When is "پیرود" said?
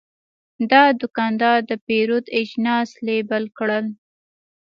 1.85-2.25